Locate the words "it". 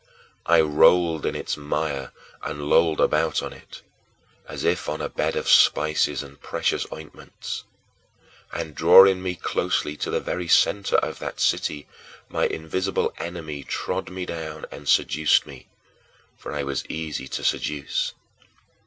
3.53-3.83